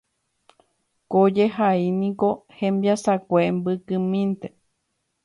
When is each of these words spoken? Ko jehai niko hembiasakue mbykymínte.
Ko 1.11 1.19
jehai 1.35 1.83
niko 1.99 2.29
hembiasakue 2.59 3.41
mbykymínte. 3.57 4.47